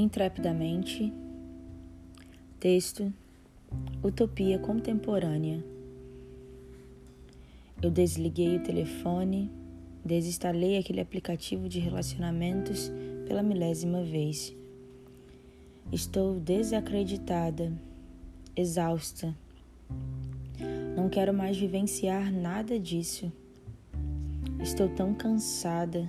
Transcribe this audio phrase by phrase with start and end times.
[0.00, 1.12] Intrepidamente.
[2.60, 3.12] Texto:
[4.00, 5.64] Utopia Contemporânea.
[7.82, 9.50] Eu desliguei o telefone,
[10.04, 12.92] desinstalei aquele aplicativo de relacionamentos
[13.26, 14.54] pela milésima vez.
[15.90, 17.72] Estou desacreditada,
[18.54, 19.36] exausta.
[20.94, 23.32] Não quero mais vivenciar nada disso.
[24.62, 26.08] Estou tão cansada.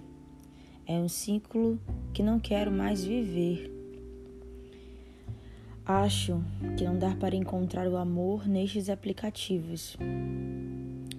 [0.85, 1.79] É um ciclo
[2.13, 3.78] que não quero mais viver.
[5.91, 6.39] Acho
[6.77, 9.97] que não dá para encontrar o amor nestes aplicativos.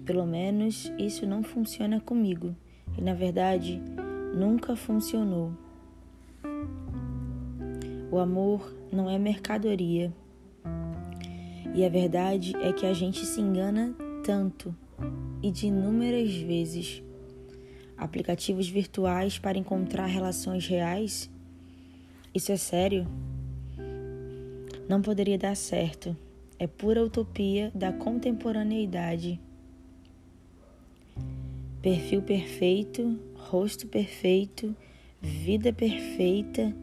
[0.05, 2.55] Pelo menos isso não funciona comigo
[2.97, 3.81] e, na verdade,
[4.33, 5.51] nunca funcionou.
[8.09, 10.13] O amor não é mercadoria.
[11.75, 13.93] E a verdade é que a gente se engana
[14.23, 14.73] tanto
[15.43, 17.03] e de inúmeras vezes
[17.97, 21.29] aplicativos virtuais para encontrar relações reais?
[22.33, 23.05] Isso é sério?
[24.91, 26.17] Não poderia dar certo.
[26.59, 29.39] É pura utopia da contemporaneidade.
[31.81, 34.75] Perfil perfeito, rosto perfeito,
[35.21, 36.75] vida perfeita,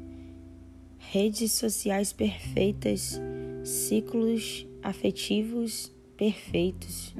[0.96, 3.20] redes sociais perfeitas,
[3.62, 7.14] ciclos afetivos perfeitos.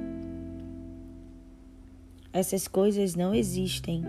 [2.33, 4.03] Essas coisas não existem.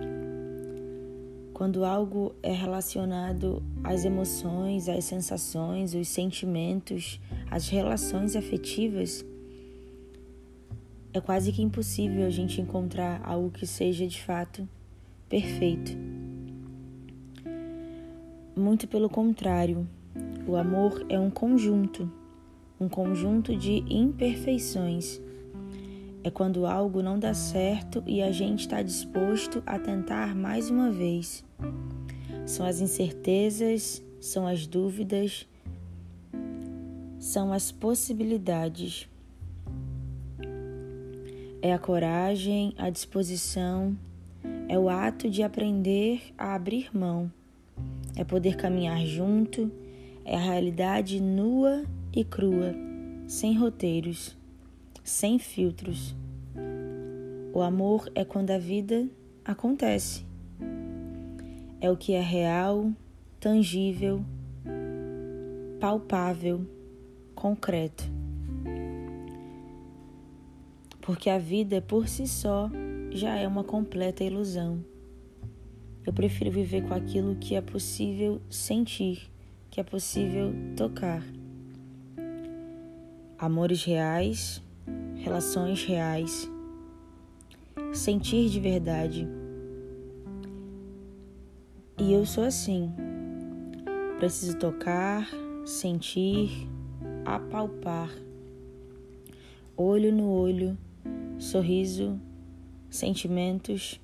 [1.60, 9.22] Quando algo é relacionado às emoções, às sensações, os sentimentos, às relações afetivas,
[11.12, 14.66] é quase que impossível a gente encontrar algo que seja de fato
[15.28, 15.92] perfeito.
[18.56, 19.86] Muito pelo contrário,
[20.48, 22.10] o amor é um conjunto,
[22.80, 25.20] um conjunto de imperfeições
[26.22, 30.90] é quando algo não dá certo e a gente está disposto a tentar mais uma
[30.90, 31.44] vez.
[32.46, 35.46] São as incertezas, são as dúvidas,
[37.18, 39.08] são as possibilidades.
[41.62, 43.96] É a coragem, a disposição,
[44.68, 47.30] é o ato de aprender a abrir mão,
[48.16, 49.70] é poder caminhar junto,
[50.24, 52.74] é a realidade nua e crua,
[53.26, 54.39] sem roteiros
[55.10, 56.14] sem filtros.
[57.52, 59.08] O amor é quando a vida
[59.44, 60.24] acontece.
[61.80, 62.92] É o que é real,
[63.40, 64.24] tangível,
[65.80, 66.64] palpável,
[67.34, 68.04] concreto.
[71.00, 72.70] Porque a vida por si só
[73.10, 74.84] já é uma completa ilusão.
[76.06, 79.28] Eu prefiro viver com aquilo que é possível sentir,
[79.70, 81.22] que é possível tocar.
[83.36, 84.62] Amores reais,
[85.22, 86.50] relações reais,
[87.92, 89.28] sentir de verdade.
[91.98, 92.90] E eu sou assim.
[94.18, 95.28] Preciso tocar,
[95.66, 96.68] sentir,
[97.24, 98.10] apalpar.
[99.76, 100.76] Olho no olho,
[101.38, 102.18] sorriso,
[102.88, 104.00] sentimentos,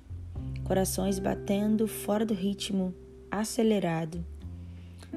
[0.63, 2.93] corações batendo fora do ritmo
[3.29, 4.23] acelerado,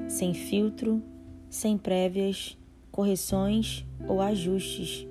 [0.07, 1.01] sem filtro,
[1.49, 2.57] sem prévias,
[2.91, 5.07] correções ou ajustes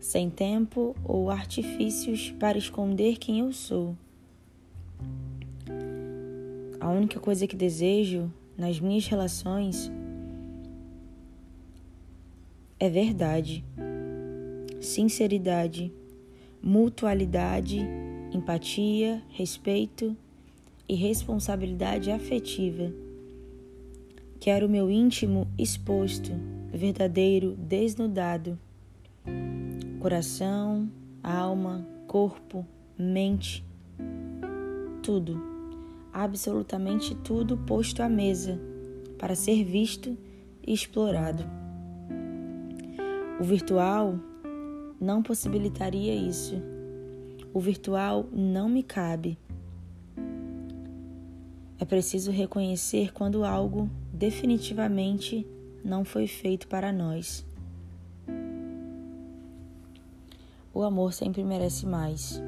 [0.00, 3.94] sem tempo ou artifícios para esconder quem eu sou.
[6.80, 9.92] A única coisa que desejo nas minhas relações
[12.78, 13.62] é verdade,
[14.80, 15.92] sinceridade,
[16.62, 17.86] mutualidade,
[18.32, 20.16] empatia, respeito
[20.88, 22.90] e responsabilidade afetiva.
[24.40, 26.32] Quero o meu íntimo exposto,
[26.72, 28.58] verdadeiro, desnudado
[30.00, 30.90] coração,
[31.22, 32.66] alma, corpo,
[32.98, 33.62] mente,
[35.02, 35.38] tudo,
[36.10, 38.58] absolutamente tudo posto à mesa
[39.18, 40.16] para ser visto
[40.66, 41.44] e explorado.
[43.38, 44.18] O virtual
[44.98, 46.54] não possibilitaria isso.
[47.52, 49.38] O virtual não me cabe.
[51.78, 55.46] É preciso reconhecer quando algo definitivamente
[55.84, 57.49] não foi feito para nós.
[60.72, 62.40] O amor sempre merece mais.